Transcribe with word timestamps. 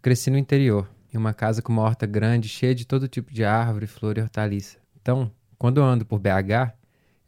Eu 0.00 0.02
cresci 0.02 0.30
no 0.30 0.38
interior, 0.38 0.88
em 1.12 1.18
uma 1.18 1.34
casa 1.34 1.60
com 1.60 1.70
uma 1.70 1.82
horta 1.82 2.06
grande, 2.06 2.48
cheia 2.48 2.74
de 2.74 2.86
todo 2.86 3.06
tipo 3.06 3.34
de 3.34 3.44
árvore, 3.44 3.86
flor 3.86 4.16
e 4.16 4.22
hortaliça. 4.22 4.78
Então, 4.98 5.30
quando 5.58 5.76
eu 5.76 5.84
ando 5.84 6.06
por 6.06 6.18
BH, 6.18 6.72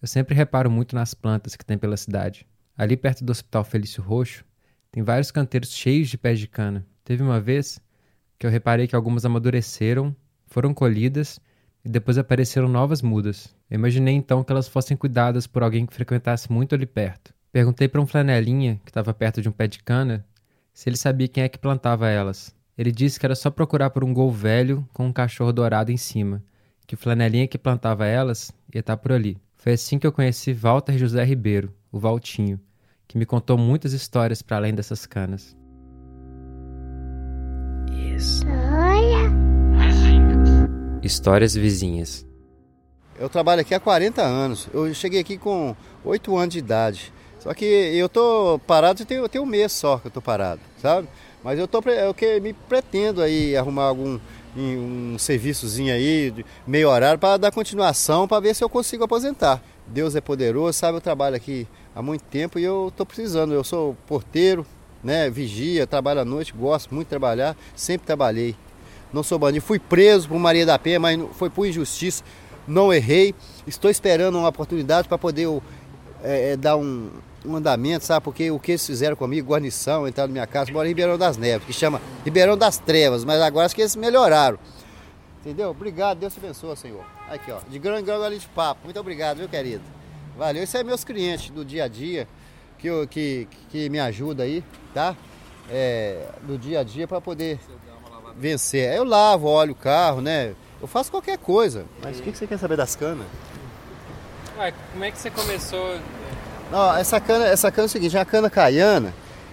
eu 0.00 0.08
sempre 0.08 0.34
reparo 0.34 0.70
muito 0.70 0.94
nas 0.94 1.12
plantas 1.12 1.54
que 1.54 1.66
tem 1.66 1.76
pela 1.76 1.98
cidade. 1.98 2.46
Ali 2.74 2.96
perto 2.96 3.26
do 3.26 3.30
Hospital 3.30 3.62
Felício 3.62 4.02
Roxo, 4.02 4.42
tem 4.90 5.02
vários 5.02 5.30
canteiros 5.30 5.70
cheios 5.70 6.08
de 6.08 6.16
pés 6.16 6.40
de 6.40 6.48
cana. 6.48 6.86
Teve 7.04 7.22
uma 7.22 7.38
vez 7.38 7.78
que 8.38 8.46
eu 8.46 8.50
reparei 8.50 8.86
que 8.86 8.96
algumas 8.96 9.26
amadureceram, 9.26 10.16
foram 10.46 10.72
colhidas 10.72 11.38
e 11.84 11.90
depois 11.90 12.16
apareceram 12.16 12.68
novas 12.70 13.02
mudas. 13.02 13.54
Eu 13.68 13.74
imaginei 13.74 14.14
então 14.14 14.42
que 14.42 14.50
elas 14.50 14.66
fossem 14.66 14.96
cuidadas 14.96 15.46
por 15.46 15.62
alguém 15.62 15.84
que 15.84 15.92
frequentasse 15.92 16.50
muito 16.50 16.74
ali 16.74 16.86
perto. 16.86 17.34
Perguntei 17.52 17.86
para 17.86 18.00
um 18.00 18.06
flanelinha 18.06 18.80
que 18.82 18.90
estava 18.90 19.12
perto 19.12 19.42
de 19.42 19.48
um 19.50 19.52
pé 19.52 19.66
de 19.66 19.80
cana 19.80 20.24
se 20.72 20.88
ele 20.88 20.96
sabia 20.96 21.28
quem 21.28 21.44
é 21.44 21.50
que 21.50 21.58
plantava 21.58 22.08
elas. 22.08 22.61
Ele 22.76 22.90
disse 22.90 23.20
que 23.20 23.26
era 23.26 23.34
só 23.34 23.50
procurar 23.50 23.90
por 23.90 24.02
um 24.02 24.14
gol 24.14 24.30
velho 24.30 24.88
com 24.92 25.06
um 25.06 25.12
cachorro 25.12 25.52
dourado 25.52 25.92
em 25.92 25.96
cima, 25.96 26.42
que 26.86 26.94
o 26.94 26.98
flanelinha 26.98 27.46
que 27.46 27.58
plantava 27.58 28.06
elas 28.06 28.50
ia 28.72 28.80
estar 28.80 28.96
tá 28.96 29.02
por 29.02 29.12
ali. 29.12 29.36
Foi 29.56 29.72
assim 29.74 29.98
que 29.98 30.06
eu 30.06 30.12
conheci 30.12 30.52
Walter 30.52 30.96
José 30.96 31.22
Ribeiro, 31.22 31.72
o 31.90 31.98
Valtinho, 31.98 32.58
que 33.06 33.18
me 33.18 33.26
contou 33.26 33.58
muitas 33.58 33.92
histórias 33.92 34.40
para 34.40 34.56
além 34.56 34.74
dessas 34.74 35.04
canas. 35.04 35.54
História 38.16 39.28
vizinhas. 39.78 40.68
Histórias 41.02 41.54
vizinhas. 41.54 42.26
Eu 43.18 43.28
trabalho 43.28 43.60
aqui 43.60 43.74
há 43.74 43.80
40 43.80 44.22
anos. 44.22 44.68
Eu 44.72 44.92
cheguei 44.94 45.20
aqui 45.20 45.36
com 45.36 45.76
8 46.04 46.36
anos 46.36 46.54
de 46.54 46.58
idade. 46.58 47.12
Só 47.38 47.52
que 47.52 47.64
eu 47.64 48.08
tô 48.08 48.60
parado, 48.66 49.02
eu 49.02 49.06
tenho, 49.06 49.22
eu 49.22 49.28
tenho 49.28 49.44
um 49.44 49.46
mês 49.46 49.72
só 49.72 49.98
que 49.98 50.06
eu 50.06 50.10
tô 50.10 50.22
parado, 50.22 50.60
sabe? 50.78 51.08
Mas 51.42 51.58
eu 51.58 51.66
tô 51.66 51.82
eu 51.90 52.14
que 52.14 52.40
me 52.40 52.52
pretendo 52.52 53.20
aí 53.20 53.56
arrumar 53.56 53.84
algum 53.84 54.18
um 54.56 55.16
serviçozinho 55.18 55.94
aí, 55.94 56.44
meio 56.66 56.88
horário, 56.88 57.18
para 57.18 57.38
dar 57.38 57.50
continuação, 57.50 58.28
para 58.28 58.40
ver 58.40 58.54
se 58.54 58.62
eu 58.62 58.68
consigo 58.68 59.04
aposentar. 59.04 59.62
Deus 59.86 60.14
é 60.14 60.20
poderoso, 60.20 60.78
sabe? 60.78 60.98
Eu 60.98 61.00
trabalho 61.00 61.36
aqui 61.36 61.66
há 61.94 62.02
muito 62.02 62.22
tempo 62.24 62.58
e 62.58 62.64
eu 62.64 62.88
estou 62.88 63.04
precisando. 63.06 63.54
Eu 63.54 63.64
sou 63.64 63.96
porteiro, 64.06 64.66
né? 65.02 65.30
Vigia, 65.30 65.86
trabalho 65.86 66.20
à 66.20 66.24
noite, 66.24 66.52
gosto 66.52 66.94
muito 66.94 67.06
de 67.06 67.10
trabalhar, 67.10 67.56
sempre 67.74 68.06
trabalhei. 68.06 68.54
Não 69.12 69.22
sou 69.22 69.38
bandido. 69.38 69.64
Fui 69.64 69.78
preso 69.78 70.28
por 70.28 70.38
Maria 70.38 70.64
da 70.64 70.78
Penha, 70.78 71.00
mas 71.00 71.18
foi 71.32 71.50
por 71.50 71.66
injustiça. 71.66 72.22
Não 72.66 72.92
errei. 72.92 73.34
Estou 73.66 73.90
esperando 73.90 74.38
uma 74.38 74.48
oportunidade 74.48 75.08
para 75.08 75.18
poder 75.18 75.48
é, 76.22 76.56
dar 76.56 76.76
um, 76.76 77.10
um 77.44 77.56
andamento, 77.56 78.04
sabe? 78.04 78.24
Porque 78.24 78.50
o 78.50 78.58
que 78.58 78.72
eles 78.72 78.86
fizeram 78.86 79.16
comigo, 79.16 79.48
guarnição, 79.48 80.06
entrar 80.06 80.26
na 80.26 80.32
minha 80.32 80.46
casa, 80.46 80.72
mora 80.72 80.86
em 80.86 80.90
Ribeirão 80.90 81.18
das 81.18 81.36
Neves, 81.36 81.66
que 81.66 81.72
chama 81.72 82.00
Ribeirão 82.24 82.56
das 82.56 82.78
Trevas, 82.78 83.24
mas 83.24 83.40
agora 83.40 83.66
acho 83.66 83.74
que 83.74 83.82
eles 83.82 83.96
melhoraram. 83.96 84.58
Entendeu? 85.40 85.70
Obrigado, 85.70 86.18
Deus 86.18 86.32
te 86.32 86.38
abençoe, 86.38 86.76
Senhor. 86.76 87.04
Aqui, 87.28 87.50
ó, 87.50 87.58
de 87.68 87.78
grande 87.78 88.02
grande 88.02 88.24
ali 88.24 88.38
de 88.38 88.46
papo. 88.48 88.82
Muito 88.84 89.00
obrigado, 89.00 89.38
meu 89.38 89.48
querido? 89.48 89.82
Valeu. 90.36 90.62
Esse 90.62 90.78
é 90.78 90.84
meus 90.84 91.02
clientes 91.02 91.50
do 91.50 91.64
dia 91.64 91.84
a 91.84 91.88
dia, 91.88 92.28
que, 92.78 92.86
eu, 92.86 93.06
que, 93.08 93.48
que 93.68 93.88
me 93.90 93.98
ajuda 93.98 94.44
aí, 94.44 94.62
tá? 94.94 95.16
É, 95.70 96.28
do 96.42 96.56
dia 96.56 96.80
a 96.80 96.84
dia 96.84 97.08
para 97.08 97.20
poder 97.20 97.58
vencer. 98.36 98.94
Eu 98.94 99.04
lavo, 99.04 99.48
olho 99.48 99.72
o 99.72 99.76
carro, 99.76 100.20
né? 100.20 100.54
Eu 100.80 100.86
faço 100.86 101.10
qualquer 101.10 101.38
coisa. 101.38 101.86
Mas 102.02 102.18
o 102.18 102.22
que, 102.22 102.32
que 102.32 102.38
você 102.38 102.46
quer 102.46 102.58
saber 102.58 102.76
das 102.76 102.96
canas? 102.96 103.26
Ué, 104.58 104.72
como 104.92 105.04
é 105.04 105.10
que 105.10 105.18
você 105.18 105.30
começou 105.30 105.98
não, 106.72 106.96
essa 106.96 107.20
cana, 107.20 107.44
essa 107.44 107.70
cana 107.70 107.84
é 107.84 107.86
o 107.86 107.90
seguinte, 107.90 108.16
é 108.16 108.18
uma 108.18 108.24
cana 108.24 108.48
caiana, 108.48 109.12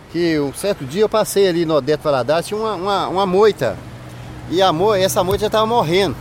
que 0.10 0.40
um 0.40 0.54
certo 0.54 0.86
dia 0.86 1.02
eu 1.02 1.10
passei 1.10 1.50
ali 1.50 1.66
no 1.66 1.76
Odete 1.76 2.02
Valadares, 2.02 2.48
tinha 2.48 2.58
uma, 2.58 2.76
uma, 2.76 3.08
uma, 3.10 3.26
moita. 3.26 3.78
E 4.50 4.62
a 4.62 4.72
mo, 4.72 4.94
essa 4.94 5.22
moita 5.22 5.42
já 5.42 5.48
estava 5.48 5.66
morrendo. 5.66 6.16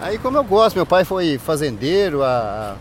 Aí 0.00 0.16
como 0.16 0.36
eu 0.36 0.44
gosto, 0.44 0.76
meu 0.76 0.86
pai 0.86 1.04
foi 1.04 1.38
fazendeiro, 1.38 2.22
a, 2.22 2.76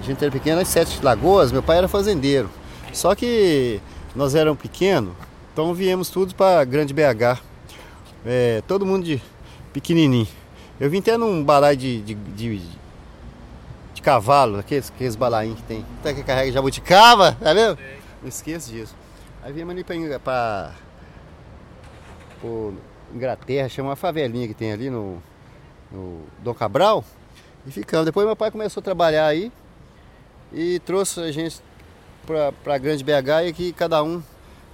a 0.00 0.02
gente 0.02 0.22
era 0.24 0.32
pequeno, 0.32 0.62
as 0.62 0.68
Sete 0.68 0.98
Lagoas, 1.04 1.52
meu 1.52 1.62
pai 1.62 1.76
era 1.76 1.88
fazendeiro. 1.88 2.48
Só 2.90 3.14
que 3.14 3.78
nós 4.16 4.34
éramos 4.34 4.62
pequenos, 4.62 5.12
então 5.52 5.74
viemos 5.74 6.08
tudo 6.08 6.34
para 6.34 6.64
Grande 6.64 6.94
BH. 6.94 7.38
É, 8.24 8.62
todo 8.66 8.86
mundo 8.86 9.04
de 9.04 9.20
pequenininho. 9.74 10.26
Eu 10.80 10.88
vim 10.88 11.00
até 11.00 11.18
num 11.18 11.44
balaio 11.44 11.76
de, 11.76 12.00
de, 12.00 12.14
de 12.14 12.62
de 13.98 14.02
cavalo, 14.02 14.58
aqueles, 14.58 14.90
aqueles 14.94 15.16
balaim 15.16 15.54
que 15.54 15.62
tem. 15.64 15.84
Até 16.00 16.14
que 16.14 16.22
carrega 16.22 16.52
jabuticaba, 16.52 17.32
tá 17.32 17.52
vendo? 17.52 17.78
Não 18.22 18.28
esqueça 18.28 18.70
disso. 18.70 18.94
Aí 19.42 19.52
viemos 19.52 19.72
ali 19.72 19.84
pra, 19.84 20.72
pra, 22.40 22.72
Inglaterra, 23.14 23.68
chama 23.68 23.90
uma 23.90 23.96
favelinha 23.96 24.46
que 24.46 24.54
tem 24.54 24.72
ali 24.72 24.88
no, 24.88 25.22
no 25.90 26.22
Dom 26.38 26.54
Cabral. 26.54 27.04
E 27.66 27.72
ficamos. 27.72 28.06
Depois 28.06 28.26
meu 28.26 28.36
pai 28.36 28.50
começou 28.50 28.80
a 28.80 28.84
trabalhar 28.84 29.26
aí 29.26 29.50
e 30.52 30.78
trouxe 30.80 31.20
a 31.20 31.32
gente 31.32 31.60
pra, 32.24 32.52
pra 32.52 32.78
grande 32.78 33.02
BH 33.02 33.44
e 33.44 33.48
aqui 33.48 33.72
cada 33.72 34.02
um, 34.02 34.22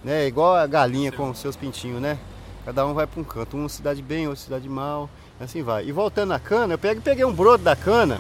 né, 0.03 0.27
igual 0.27 0.55
a 0.55 0.67
galinha 0.67 1.11
com 1.11 1.33
seus 1.35 1.57
pintinhos, 1.57 2.01
né? 2.01 2.19
Cada 2.65 2.87
um 2.87 2.95
vai 2.95 3.07
para 3.07 3.21
um 3.21 3.25
canto, 3.25 3.57
uma 3.57 3.69
cidade 3.69 4.03
bem, 4.03 4.27
outra 4.27 4.43
cidade 4.43 4.69
mal, 4.69 5.09
assim 5.41 5.63
vai. 5.63 5.87
E 5.87 5.93
voltando 5.93 6.31
na 6.31 6.39
cana, 6.39 6.75
eu 6.75 6.79
peguei 6.79 7.25
um 7.25 7.33
broto 7.33 7.65
da 7.65 7.77
cana 7.77 8.19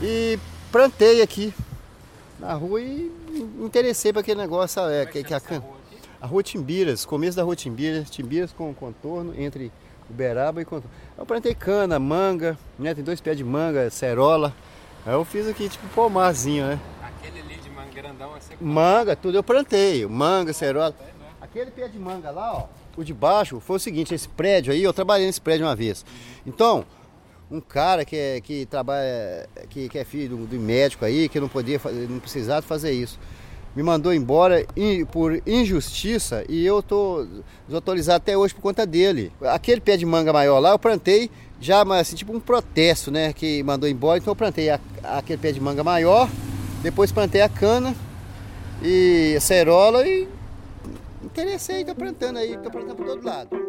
e 0.00 0.38
plantei 0.70 1.22
aqui 1.22 1.52
na 2.38 2.54
rua 2.54 2.80
e 2.80 3.10
interessei 3.60 4.12
para 4.12 4.20
aquele 4.20 4.40
negócio, 4.40 4.80
é, 4.88 5.04
que, 5.06 5.24
que 5.24 5.34
a, 5.34 5.40
a 6.20 6.26
rua 6.26 6.42
Timbiras, 6.42 7.04
começo 7.04 7.36
da 7.36 7.42
rua 7.42 7.56
Timbiras, 7.56 8.08
Timbiras 8.10 8.52
com 8.52 8.72
contorno 8.74 9.34
entre 9.40 9.72
Uberaba 10.08 10.62
e 10.62 10.64
contorno. 10.64 10.90
Eu 11.16 11.26
plantei 11.26 11.54
cana, 11.54 11.98
manga, 11.98 12.58
né? 12.78 12.94
Tem 12.94 13.04
dois 13.04 13.20
pés 13.20 13.36
de 13.36 13.44
manga, 13.44 13.90
cerola. 13.90 14.54
Aí 15.04 15.12
eu 15.12 15.24
fiz 15.24 15.46
aqui 15.46 15.68
tipo 15.68 15.86
pomarzinho, 15.88 16.66
né? 16.66 16.80
Aquele 17.02 17.40
ali 17.40 17.56
de 17.56 17.70
manga 17.70 17.90
grandão 17.92 18.36
é 18.36 18.40
sempre... 18.40 18.64
Manga, 18.64 19.16
tudo 19.16 19.36
eu 19.36 19.42
plantei, 19.42 20.06
manga, 20.06 20.52
cerola. 20.52 20.94
Aquele 21.40 21.70
pé 21.70 21.88
de 21.88 21.98
manga 21.98 22.30
lá, 22.30 22.54
ó, 22.54 22.66
o 22.96 23.04
de 23.04 23.14
baixo, 23.14 23.60
foi 23.60 23.76
o 23.76 23.80
seguinte, 23.80 24.14
esse 24.14 24.28
prédio 24.28 24.72
aí, 24.72 24.82
eu 24.82 24.92
trabalhei 24.92 25.26
nesse 25.26 25.40
prédio 25.40 25.66
uma 25.66 25.76
vez. 25.76 26.04
Então, 26.46 26.84
um 27.50 27.60
cara 27.60 28.04
que, 28.04 28.16
é, 28.16 28.40
que 28.40 28.66
trabalha, 28.66 29.48
que, 29.70 29.88
que 29.88 29.98
é 29.98 30.04
filho 30.04 30.36
do, 30.36 30.46
do, 30.46 30.56
médico 30.60 31.04
aí, 31.04 31.28
que 31.28 31.40
não 31.40 31.48
podia 31.48 31.80
não 32.08 32.18
precisava 32.18 32.62
fazer 32.62 32.92
isso. 32.92 33.18
Me 33.74 33.82
mandou 33.82 34.12
embora 34.12 34.66
por 35.12 35.40
injustiça 35.46 36.44
e 36.48 36.64
eu 36.64 36.82
tô 36.82 37.26
desautorizado 37.66 38.16
até 38.16 38.36
hoje 38.36 38.54
por 38.54 38.60
conta 38.60 38.84
dele. 38.84 39.32
Aquele 39.42 39.80
pé 39.80 39.96
de 39.96 40.04
manga 40.04 40.32
maior 40.32 40.58
lá 40.58 40.70
eu 40.70 40.78
plantei 40.78 41.30
já, 41.60 41.84
mas 41.84 42.02
assim, 42.02 42.16
tipo 42.16 42.34
um 42.34 42.40
protesto, 42.40 43.10
né? 43.10 43.32
Que 43.32 43.62
mandou 43.62 43.88
embora, 43.88 44.18
então 44.18 44.32
eu 44.32 44.36
plantei 44.36 44.70
a, 44.70 44.80
aquele 45.04 45.40
pé 45.40 45.52
de 45.52 45.60
manga 45.60 45.84
maior, 45.84 46.28
depois 46.82 47.12
plantei 47.12 47.40
a 47.40 47.48
cana 47.48 47.94
e 48.82 49.34
a 49.36 49.40
cerola 49.40 50.06
e 50.06 50.28
interessei, 51.22 51.84
tô 51.84 51.94
plantando 51.94 52.38
aí, 52.38 52.56
tô 52.58 52.70
plantando 52.70 52.96
por 52.96 53.06
todo 53.06 53.24
lado. 53.24 53.67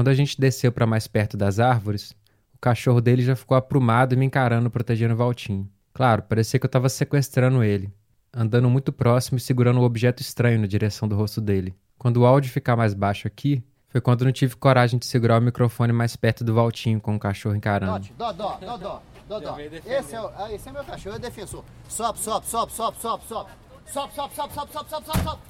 Quando 0.00 0.08
a 0.08 0.14
gente 0.14 0.40
desceu 0.40 0.72
para 0.72 0.86
mais 0.86 1.06
perto 1.06 1.36
das 1.36 1.60
árvores, 1.60 2.12
o 2.54 2.58
cachorro 2.58 3.02
dele 3.02 3.20
já 3.20 3.36
ficou 3.36 3.54
aprumado 3.54 4.14
e 4.14 4.16
me 4.16 4.24
encarando, 4.24 4.70
protegendo 4.70 5.12
o 5.12 5.16
Valtinho. 5.18 5.68
Claro, 5.92 6.22
parecia 6.22 6.58
que 6.58 6.64
eu 6.64 6.68
estava 6.68 6.88
sequestrando 6.88 7.62
ele, 7.62 7.92
andando 8.32 8.70
muito 8.70 8.94
próximo 8.94 9.36
e 9.36 9.40
segurando 9.42 9.78
um 9.78 9.82
objeto 9.82 10.22
estranho 10.22 10.58
na 10.58 10.66
direção 10.66 11.06
do 11.06 11.14
rosto 11.14 11.38
dele. 11.38 11.74
Quando 11.98 12.16
o 12.16 12.24
áudio 12.24 12.50
ficar 12.50 12.76
mais 12.76 12.94
baixo 12.94 13.28
aqui, 13.28 13.62
foi 13.90 14.00
quando 14.00 14.24
não 14.24 14.32
tive 14.32 14.56
coragem 14.56 14.98
de 14.98 15.04
segurar 15.04 15.38
o 15.38 15.44
microfone 15.44 15.92
mais 15.92 16.16
perto 16.16 16.42
do 16.42 16.54
Valtinho 16.54 16.98
com 16.98 17.14
o 17.14 17.20
cachorro 17.20 17.54
encarando. 17.54 18.08
Dó, 18.16 18.32
dó, 18.32 18.56
dó, 18.58 18.76
dó, 18.78 19.02
dó, 19.28 19.38
dó. 19.38 19.56
Esse 19.84 20.14
é, 20.14 20.22
o, 20.22 20.30
ah, 20.34 20.50
esse 20.50 20.66
é 20.66 20.72
meu 20.72 20.82
cachorro, 20.82 21.16
é 21.16 21.18
defensor. 21.18 21.62
Sobe, 21.90 22.18
sobe, 22.20 22.46
sobe, 22.46 22.72
sobe, 22.72 22.96
sobe, 22.96 23.24
sobe. 23.28 23.50
Sobe, 23.84 24.14
sobe, 24.14 24.34
sobe, 24.34 24.54
sobe, 24.54 24.72
sobe, 24.72 24.88
sobe, 24.88 25.04
sobe, 25.04 25.22
sobe. 25.24 25.42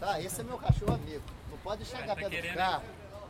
Tá, 0.00 0.20
esse 0.20 0.40
é 0.40 0.44
meu 0.44 0.58
cachorro 0.58 0.94
amigo. 0.94 1.22
Não 1.48 1.58
pode 1.58 1.84
chegar 1.84 2.16
tá 2.16 2.16
perto 2.16 2.32
do 2.32 2.54
carro. 2.56 2.82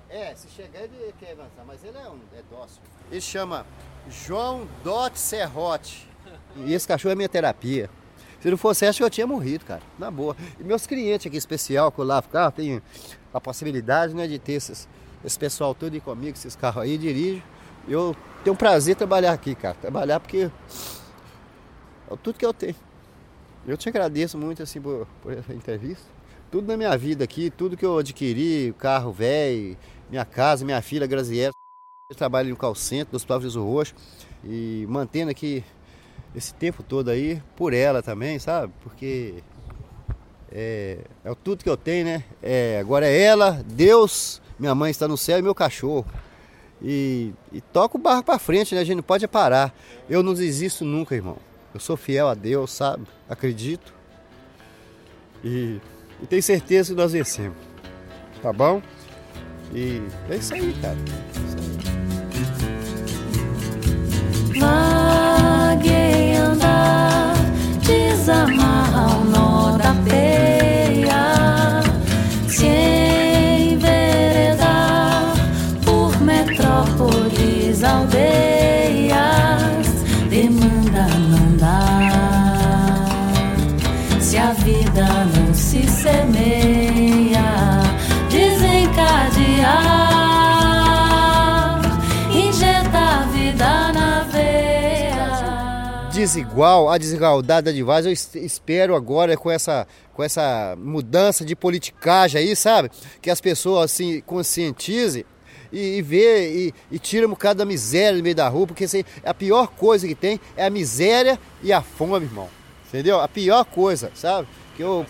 É, 0.08 0.35
se 0.35 0.49
chegar 0.49 0.82
ele 0.82 1.14
quer 1.19 1.32
avançar, 1.32 1.64
mas 1.67 1.82
ele 1.82 1.99
é 1.99 2.08
um 2.08 2.19
é 2.37 2.43
dócil. 2.50 2.81
Ele 3.11 3.20
chama 3.20 3.67
João 4.08 4.67
Dot 4.85 5.19
Serrote. 5.19 6.08
E 6.56 6.73
esse 6.73 6.87
cachorro 6.87 7.12
é 7.12 7.14
minha 7.14 7.29
terapia. 7.29 7.91
Se 8.41 8.50
não 8.50 8.56
fosse 8.56 8.85
essa, 8.85 9.03
eu 9.03 9.11
tinha 9.11 9.26
morrido, 9.26 9.64
cara. 9.64 9.82
Na 9.99 10.11
boa. 10.11 10.37
E 10.58 10.64
meus 10.64 10.87
clientes 10.87 11.26
aqui 11.26 11.37
especial, 11.37 11.91
que 11.91 11.99
eu 11.99 12.05
lavo 12.05 12.29
carro, 12.29 12.53
tem 12.53 12.81
a 13.32 13.41
possibilidade 13.41 14.14
né, 14.14 14.26
de 14.26 14.38
ter 14.38 14.53
esses, 14.53 14.88
esse 15.25 15.38
pessoal 15.38 15.75
todo 15.75 15.94
aí 15.94 16.00
comigo, 16.00 16.37
esses 16.37 16.55
carros 16.55 16.82
aí, 16.82 16.97
dirijo. 16.97 17.43
Eu 17.88 18.17
tenho 18.44 18.55
um 18.55 18.56
prazer 18.56 18.97
trabalhar 18.97 19.32
aqui, 19.32 19.55
cara. 19.55 19.75
Trabalhar 19.81 20.20
porque 20.20 20.50
é 22.11 22.17
tudo 22.23 22.38
que 22.38 22.47
eu 22.47 22.55
tenho. 22.55 22.76
Eu 23.67 23.76
te 23.76 23.88
agradeço 23.88 24.38
muito 24.38 24.62
assim 24.62 24.81
por, 24.81 25.06
por 25.23 25.32
essa 25.32 25.52
entrevista. 25.52 26.06
Tudo 26.50 26.69
na 26.69 26.76
minha 26.76 26.96
vida 26.96 27.25
aqui, 27.25 27.50
tudo 27.50 27.76
que 27.76 27.84
eu 27.84 27.98
adquiri, 27.98 28.75
carro 28.78 29.12
velho, 29.12 29.76
minha 30.08 30.25
casa, 30.25 30.64
minha 30.64 30.81
filha 30.81 31.06
Graziella. 31.06 31.52
Trabalho 32.16 32.50
no 32.50 32.56
call 32.56 32.72
do 32.72 33.16
Hospital 33.16 33.40
Jesus 33.40 33.56
Roxo 33.56 33.94
e 34.44 34.87
mantendo 34.88 35.31
aqui 35.31 35.64
esse 36.37 36.54
tempo 36.54 36.82
todo 36.84 37.10
aí 37.10 37.43
por 37.56 37.72
ela 37.72 38.00
também, 38.00 38.38
sabe? 38.38 38.72
Porque 38.81 39.43
é, 40.52 40.98
é 41.25 41.34
tudo 41.34 41.64
que 41.64 41.69
eu 41.69 41.76
tenho, 41.76 42.04
né? 42.04 42.25
É, 42.40 42.78
agora 42.81 43.06
é 43.06 43.20
ela, 43.20 43.64
Deus, 43.66 44.40
minha 44.56 44.75
mãe 44.75 44.90
está 44.90 45.08
no 45.08 45.16
céu 45.16 45.38
e 45.38 45.42
meu 45.42 45.54
cachorro. 45.54 46.06
E, 46.81 47.32
e 47.52 47.60
toca 47.60 47.96
o 47.96 48.00
barco 48.00 48.25
para 48.25 48.38
frente, 48.38 48.75
né? 48.75 48.82
A 48.82 48.84
gente 48.84 48.96
não 48.96 49.02
pode 49.02 49.26
parar. 49.26 49.75
Eu 50.08 50.22
não 50.22 50.34
desisto 50.34 50.84
nunca, 50.84 51.14
irmão. 51.14 51.38
Eu 51.75 51.81
sou 51.81 51.96
fiel 51.96 52.28
a 52.28 52.34
Deus, 52.34 52.70
sabe? 52.70 53.04
Acredito. 53.28 53.92
E, 55.42 55.81
e 56.22 56.26
tenho 56.26 56.42
certeza 56.42 56.94
que 56.94 57.00
nós 57.00 57.12
vencemos. 57.12 57.56
Tá 58.42 58.52
bom? 58.52 58.82
E 59.72 60.02
é 60.30 60.36
isso 60.36 60.54
aí, 60.54 60.74
cara. 60.80 60.96
É 61.34 61.48
isso 61.48 61.56
aí. 61.58 61.76
Vagueia 64.60 66.16
desamarra 68.26 69.18
o 69.18 69.24
nó 69.24 69.76
da 69.78 69.94
peia, 70.08 70.25
desigual, 96.26 96.90
a 96.90 96.99
desigualdade 96.99 97.73
de 97.73 97.82
vaso, 97.84 98.08
eu 98.08 98.12
es- 98.12 98.34
espero 98.34 98.96
agora 98.96 99.37
com 99.37 99.49
essa, 99.49 99.87
com 100.12 100.25
essa 100.25 100.75
mudança 100.76 101.44
de 101.44 101.55
politicagem 101.55 102.40
aí, 102.40 102.56
sabe? 102.56 102.90
Que 103.23 103.31
as 103.31 103.40
pessoas 103.40 103.84
assim 103.93 104.20
conscientizem 104.26 105.25
e, 105.73 105.99
e 105.99 106.02
vê 106.02 106.50
e, 106.67 106.75
e 106.90 106.99
tira 106.99 107.26
um 107.26 107.31
bocado 107.31 107.58
da 107.58 107.64
miséria 107.64 108.17
no 108.17 108.23
meio 108.25 108.34
da 108.34 108.49
rua, 108.49 108.67
porque 108.67 108.84
assim, 108.84 109.05
a 109.25 109.32
pior 109.32 109.69
coisa 109.69 110.06
que 110.08 110.17
tem 110.17 110.40
é 110.56 110.67
a 110.67 110.70
miséria 110.70 111.38
e 111.62 111.73
a 111.73 111.81
fome, 111.81 112.26
irmão. 112.26 112.49
Entendeu? 112.88 113.20
A 113.20 113.28
pior 113.28 113.64
coisa, 113.64 114.11
sabe? 114.14 114.49
Que 114.76 114.82
eu. 114.82 115.06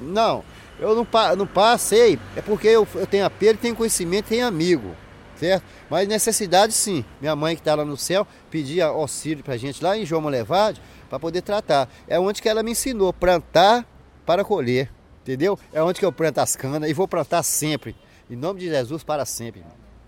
Não, 0.00 0.42
eu 0.80 0.94
não, 0.94 1.06
não 1.36 1.46
passei, 1.46 2.18
é 2.34 2.40
porque 2.40 2.68
eu, 2.68 2.86
eu 2.94 3.06
tenho 3.06 3.24
apelo, 3.26 3.58
tenho 3.58 3.74
conhecimento, 3.76 4.28
tenho 4.28 4.46
amigo 4.46 4.94
certo? 5.38 5.64
Mas 5.88 6.08
necessidade 6.08 6.72
sim. 6.72 7.04
Minha 7.20 7.36
mãe 7.36 7.54
que 7.54 7.60
está 7.60 7.74
lá 7.74 7.84
no 7.84 7.96
céu 7.96 8.26
pedia 8.50 8.86
auxílio 8.86 9.44
para 9.44 9.54
a 9.54 9.56
gente 9.56 9.82
lá 9.82 9.96
em 9.96 10.04
João 10.04 10.22
Molevade 10.22 10.80
para 11.08 11.18
poder 11.18 11.42
tratar. 11.42 11.88
É 12.08 12.18
onde 12.18 12.42
que 12.42 12.48
ela 12.48 12.62
me 12.62 12.72
ensinou 12.72 13.12
plantar 13.12 13.86
para 14.24 14.44
colher, 14.44 14.90
entendeu? 15.22 15.58
É 15.72 15.82
onde 15.82 15.98
que 15.98 16.04
eu 16.04 16.12
planto 16.12 16.38
as 16.38 16.56
canas 16.56 16.90
e 16.90 16.92
vou 16.92 17.06
plantar 17.06 17.42
sempre. 17.42 17.94
Em 18.28 18.36
nome 18.36 18.60
de 18.60 18.66
Jesus 18.66 19.04
para 19.04 19.24
sempre. 19.24 19.62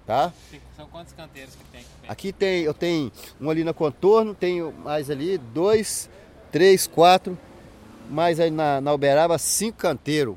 Tá? 0.05 0.33
São 0.75 0.87
quantos 0.89 1.13
canteiros 1.13 1.55
que 1.55 1.65
tem? 1.71 1.85
Aqui 2.09 2.33
tem, 2.33 2.63
eu 2.63 2.73
tenho 2.73 3.13
um 3.39 3.51
ali 3.51 3.63
na 3.63 3.75
contorno, 3.75 4.35
tenho 4.35 4.73
mais 4.73 5.11
ali 5.11 5.37
dois, 5.37 6.09
três, 6.51 6.87
quatro, 6.87 7.39
mais 8.09 8.41
aí 8.41 8.51
na, 8.51 8.81
na 8.81 8.95
Uberaba 8.95 9.37
cinco 9.37 9.77
canteiros, 9.77 10.37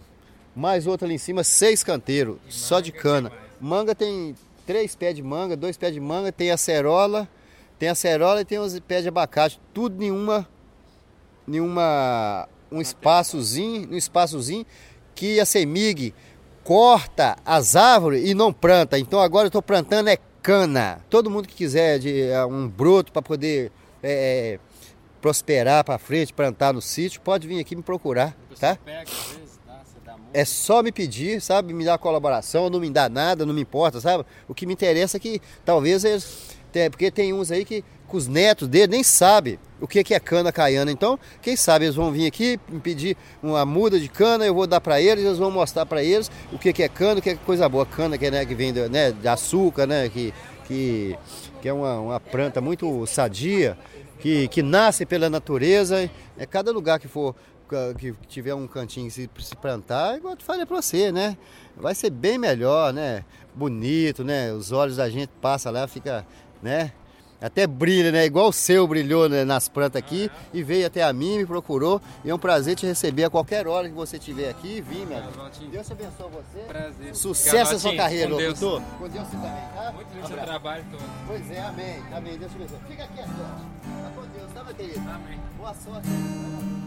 mais 0.53 0.85
outro 0.85 1.05
ali 1.05 1.15
em 1.15 1.17
cima 1.17 1.43
seis 1.43 1.83
canteiros, 1.83 2.37
só 2.49 2.81
de 2.81 2.91
cana. 2.91 3.31
Manga 3.61 3.95
tem 3.95 4.35
três 4.71 4.95
pés 4.95 5.13
de 5.13 5.21
manga, 5.21 5.57
dois 5.57 5.75
pés 5.75 5.93
de 5.93 5.99
manga, 5.99 6.31
tem 6.31 6.49
acerola, 6.49 7.27
tem 7.77 7.89
acerola 7.89 8.39
e 8.39 8.45
tem 8.45 8.57
os 8.57 8.79
pés 8.79 9.03
de 9.03 9.09
abacate, 9.09 9.59
tudo 9.73 10.01
em 10.01 10.09
uma, 10.09 10.47
em 11.45 11.59
uma, 11.59 12.47
um 12.71 12.79
espaçozinho, 12.79 13.91
um 13.91 13.97
espaçozinho 13.97 14.65
que 15.13 15.41
a 15.41 15.45
Semig 15.45 16.13
corta 16.63 17.35
as 17.45 17.75
árvores 17.75 18.25
e 18.25 18.33
não 18.33 18.53
planta. 18.53 18.97
Então 18.97 19.19
agora 19.19 19.47
eu 19.47 19.49
estou 19.49 19.61
plantando 19.61 20.07
é 20.07 20.17
cana. 20.41 21.01
Todo 21.09 21.29
mundo 21.29 21.49
que 21.49 21.55
quiser 21.55 21.99
de 21.99 22.21
é, 22.21 22.45
um 22.45 22.65
broto 22.65 23.11
para 23.11 23.21
poder 23.21 23.73
é, 24.01 24.57
prosperar 25.21 25.83
para 25.83 25.97
frente, 25.97 26.31
plantar 26.31 26.71
no 26.71 26.81
sítio, 26.81 27.19
pode 27.19 27.45
vir 27.45 27.59
aqui 27.59 27.75
me 27.75 27.83
procurar, 27.83 28.37
tá? 28.57 28.77
pega, 28.77 29.01
às 29.01 29.35
vezes, 29.35 29.59
tá? 29.67 29.81
Você 29.83 29.99
dá 30.05 30.13
muito. 30.13 30.20
É 30.33 30.45
só 30.45 30.81
me 30.81 30.91
pedir, 30.91 31.41
sabe? 31.41 31.73
Me 31.73 31.83
dar 31.83 31.97
colaboração, 31.97 32.69
não 32.69 32.79
me 32.79 32.89
dá 32.89 33.09
nada, 33.09 33.45
não 33.45 33.53
me 33.53 33.61
importa, 33.61 33.99
sabe? 33.99 34.25
O 34.47 34.53
que 34.53 34.65
me 34.65 34.73
interessa 34.73 35.17
é 35.17 35.19
que 35.19 35.41
talvez 35.65 36.03
eles. 36.05 36.55
Porque 36.89 37.11
tem 37.11 37.33
uns 37.33 37.51
aí 37.51 37.65
que, 37.65 37.83
com 38.07 38.15
os 38.15 38.27
netos 38.27 38.65
dele, 38.67 38.87
nem 38.87 39.03
sabe 39.03 39.59
o 39.81 39.87
que 39.87 40.01
que 40.05 40.13
é 40.13 40.19
cana 40.21 40.51
caiana. 40.51 40.89
Então, 40.89 41.19
quem 41.41 41.57
sabe 41.57 41.83
eles 41.83 41.95
vão 41.95 42.11
vir 42.11 42.27
aqui 42.27 42.57
me 42.69 42.79
pedir 42.79 43.17
uma 43.43 43.65
muda 43.65 43.99
de 43.99 44.07
cana, 44.07 44.45
eu 44.45 44.53
vou 44.53 44.65
dar 44.65 44.79
para 44.79 45.01
eles, 45.01 45.25
eles 45.25 45.37
vão 45.37 45.51
mostrar 45.51 45.85
para 45.85 46.01
eles 46.01 46.31
o 46.53 46.57
que 46.57 46.71
que 46.71 46.83
é 46.83 46.87
cana, 46.87 47.19
o 47.19 47.21
que 47.21 47.31
é 47.31 47.35
coisa 47.35 47.67
boa. 47.67 47.85
Cana 47.85 48.17
que, 48.17 48.25
é, 48.25 48.31
né, 48.31 48.45
que 48.45 48.55
vem 48.55 48.71
né, 48.71 49.11
de 49.11 49.27
açúcar, 49.27 49.85
né? 49.85 50.07
Que, 50.07 50.33
que, 50.65 51.17
que 51.61 51.67
é 51.67 51.73
uma, 51.73 51.99
uma 51.99 52.19
planta 52.21 52.61
muito 52.61 53.05
sadia, 53.05 53.77
que, 54.19 54.47
que 54.47 54.61
nasce 54.61 55.05
pela 55.05 55.29
natureza. 55.29 56.09
É 56.37 56.45
cada 56.45 56.71
lugar 56.71 56.99
que 56.99 57.07
for 57.07 57.35
que 57.97 58.13
tiver 58.27 58.53
um 58.53 58.67
cantinho 58.67 59.09
se, 59.09 59.29
se 59.39 59.55
plantar, 59.55 60.17
igual 60.17 60.33
eu 60.33 60.39
falei 60.41 60.65
pra 60.65 60.81
você, 60.81 61.11
né? 61.11 61.37
Vai 61.75 61.95
ser 61.95 62.09
bem 62.09 62.37
melhor, 62.37 62.93
né? 62.93 63.23
Bonito, 63.55 64.23
né? 64.23 64.51
Os 64.51 64.71
olhos 64.71 64.97
da 64.97 65.09
gente 65.09 65.29
passam 65.41 65.71
lá, 65.71 65.87
fica, 65.87 66.25
né? 66.61 66.91
Até 67.41 67.65
brilha, 67.65 68.11
né? 68.11 68.23
Igual 68.23 68.49
o 68.49 68.53
seu 68.53 68.87
brilhou 68.87 69.27
né, 69.27 69.43
nas 69.43 69.67
plantas 69.67 69.97
aqui 69.97 70.29
e 70.53 70.61
veio 70.61 70.85
até 70.85 71.01
a 71.01 71.11
mim, 71.11 71.39
me 71.39 71.45
procurou. 71.45 71.99
E 72.23 72.29
é 72.29 72.35
um 72.35 72.37
prazer 72.37 72.75
te 72.75 72.85
receber 72.85 73.23
a 73.23 73.29
qualquer 73.31 73.67
hora 73.67 73.89
que 73.89 73.95
você 73.95 74.17
estiver 74.17 74.47
aqui. 74.47 74.79
Vim, 74.79 75.05
meu. 75.05 75.19
Deus 75.71 75.91
abençoe 75.91 76.29
você. 76.29 76.59
Prazer. 76.67 77.15
Sucesso 77.15 77.73
na 77.73 77.79
sua 77.79 77.95
carreira, 77.95 78.29
com 78.29 78.35
ô, 78.35 78.37
Deus. 78.37 78.59
doutor. 78.59 78.83
Com 78.99 79.09
Deus 79.09 79.27
você 79.27 79.37
também, 79.37 79.63
tá? 79.73 79.91
Muito 79.91 80.07
feliz 80.09 80.27
seu 80.27 80.37
trabalho 80.37 80.85
todo. 80.91 81.03
Pois 81.25 81.51
é, 81.51 81.61
amém. 81.61 82.03
Amém. 82.13 82.37
Deus 82.37 82.51
te 82.51 82.57
abençoe. 82.57 82.77
Fica 82.87 83.03
aqui, 83.05 83.17
sorte. 83.17 83.33
Tá 83.33 84.11
com 84.15 84.21
Deus, 84.21 84.53
tá, 84.53 84.63
meu 84.63 84.75
querido? 84.75 84.99
Amém. 84.99 85.39
Boa 85.57 85.73
sorte. 85.73 86.80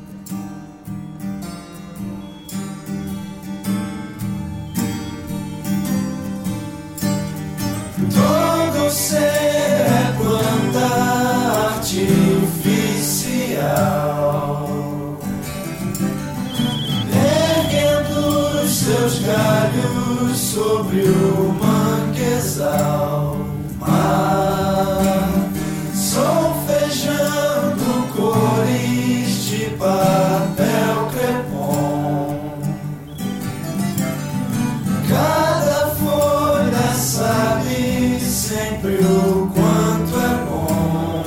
Sobre 20.34 21.02
o 21.02 21.54
manguezal. 21.62 23.36
Mar, 23.78 25.28
solfejando 25.94 27.84
cores 28.16 29.44
de 29.46 29.70
papel 29.78 31.08
crepom. 31.12 32.58
Cada 35.08 35.94
folha 35.94 36.94
sabe 36.94 38.18
sempre 38.20 38.94
o 38.94 39.50
quanto 39.54 40.18
é 40.18 40.34
bom 40.48 41.24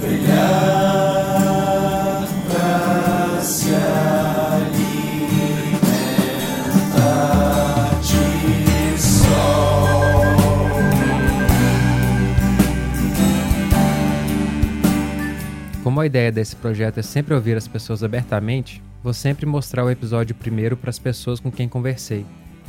brilhar 0.00 0.75
ideia 16.06 16.32
desse 16.32 16.56
projeto 16.56 16.98
é 16.98 17.02
sempre 17.02 17.34
ouvir 17.34 17.56
as 17.56 17.68
pessoas 17.68 18.02
abertamente, 18.02 18.82
vou 19.02 19.12
sempre 19.12 19.44
mostrar 19.46 19.84
o 19.84 19.90
episódio 19.90 20.34
primeiro 20.34 20.76
para 20.76 20.90
as 20.90 20.98
pessoas 20.98 21.38
com 21.40 21.50
quem 21.50 21.68
conversei 21.68 22.24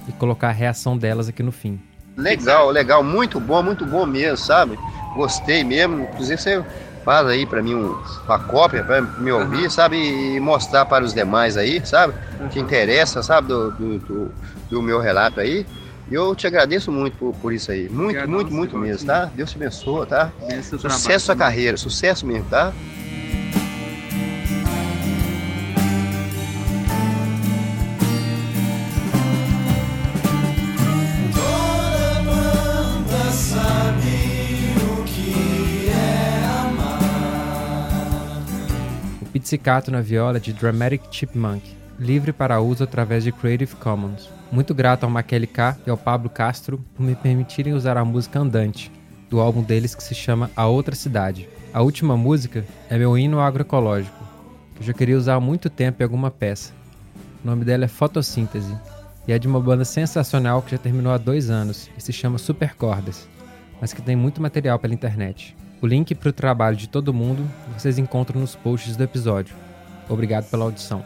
e 0.07 0.11
colocar 0.13 0.49
a 0.49 0.51
reação 0.51 0.97
delas 0.97 1.27
aqui 1.29 1.41
no 1.43 1.51
fim. 1.51 1.79
Legal, 2.15 2.69
legal, 2.71 3.03
muito 3.03 3.39
bom, 3.39 3.61
muito 3.61 3.85
bom 3.85 4.05
mesmo, 4.05 4.37
sabe? 4.37 4.77
Gostei 5.15 5.63
mesmo. 5.63 6.01
Inclusive 6.03 6.41
você 6.41 6.63
faz 7.05 7.27
aí 7.27 7.45
para 7.45 7.61
mim 7.61 7.75
um- 7.75 7.95
uma 8.25 8.39
cópia 8.39 8.83
para 8.83 9.01
me 9.01 9.31
ouvir, 9.31 9.69
sabe? 9.71 9.97
E 9.97 10.39
mostrar 10.39 10.85
para 10.85 11.03
os 11.05 11.13
demais 11.13 11.55
aí, 11.57 11.79
sabe? 11.85 12.13
Que 12.51 12.59
interessa, 12.59 13.21
sabe? 13.21 13.47
Do, 13.49 13.71
do, 13.71 13.99
do- 13.99 14.31
do 14.69 14.81
meu 14.81 14.99
relato 14.99 15.39
aí. 15.39 15.65
E 16.09 16.13
eu 16.15 16.33
te 16.33 16.47
agradeço 16.47 16.91
muito 16.91 17.17
por, 17.17 17.33
por 17.35 17.53
isso 17.53 17.69
aí. 17.71 17.83
Muito, 17.89 18.03
Obrigado, 18.17 18.29
muito, 18.29 18.49
você, 18.49 18.55
muito 18.55 18.77
mesmo, 18.77 19.05
tá? 19.07 19.25
Deus 19.35 19.51
te 19.51 19.57
abençoe, 19.57 20.07
tá? 20.07 20.31
Sucesso 20.63 20.77
trabalho. 20.79 21.19
sua 21.19 21.35
carreira, 21.35 21.77
sucesso 21.77 22.25
mesmo, 22.25 22.45
tá? 22.49 22.73
Pizzicato 39.47 39.89
na 39.89 40.01
viola 40.01 40.41
de 40.41 40.51
Dramatic 40.51 41.03
Chipmunk, 41.09 41.63
livre 41.97 42.33
para 42.33 42.59
uso 42.59 42.83
através 42.83 43.23
de 43.23 43.31
Creative 43.31 43.77
Commons. 43.77 44.29
Muito 44.51 44.75
grato 44.75 45.05
ao 45.05 45.09
Makele 45.09 45.47
K 45.47 45.77
e 45.87 45.89
ao 45.89 45.95
Pablo 45.95 46.29
Castro 46.29 46.83
por 46.93 47.01
me 47.01 47.15
permitirem 47.15 47.73
usar 47.73 47.95
a 47.95 48.03
música 48.03 48.41
Andante, 48.41 48.91
do 49.29 49.39
álbum 49.39 49.63
deles 49.63 49.95
que 49.95 50.03
se 50.03 50.13
chama 50.13 50.51
A 50.53 50.67
Outra 50.67 50.95
Cidade. 50.95 51.47
A 51.73 51.81
última 51.81 52.17
música 52.17 52.65
é 52.89 52.97
meu 52.97 53.17
hino 53.17 53.39
agroecológico, 53.39 54.21
que 54.75 54.81
eu 54.81 54.87
já 54.87 54.91
queria 54.91 55.17
usar 55.17 55.35
há 55.35 55.39
muito 55.39 55.69
tempo 55.69 56.01
em 56.01 56.03
alguma 56.03 56.29
peça. 56.29 56.73
O 57.41 57.47
nome 57.47 57.63
dela 57.63 57.85
é 57.85 57.87
Fotossíntese 57.87 58.77
e 59.25 59.31
é 59.31 59.39
de 59.39 59.47
uma 59.47 59.61
banda 59.61 59.85
sensacional 59.85 60.61
que 60.61 60.71
já 60.71 60.77
terminou 60.77 61.13
há 61.13 61.17
dois 61.17 61.49
anos 61.49 61.89
e 61.97 62.01
se 62.01 62.11
chama 62.11 62.37
Supercordas, 62.37 63.29
mas 63.79 63.93
que 63.93 64.01
tem 64.01 64.13
muito 64.13 64.41
material 64.41 64.77
pela 64.77 64.93
internet. 64.93 65.55
O 65.81 65.85
link 65.85 66.15
para 66.15 66.29
o 66.29 66.33
trabalho 66.33 66.75
de 66.75 66.87
todo 66.87 67.13
mundo 67.13 67.47
vocês 67.77 67.97
encontram 67.97 68.41
nos 68.41 68.55
posts 68.55 68.95
do 68.95 69.03
episódio. 69.03 69.55
Obrigado 70.09 70.49
pela 70.49 70.65
audição. 70.65 71.03